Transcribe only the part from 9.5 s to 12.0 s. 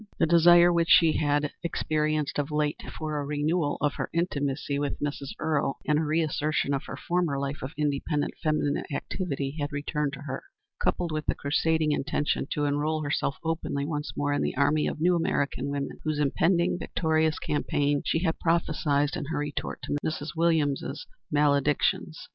had returned to her, coupled with the crusading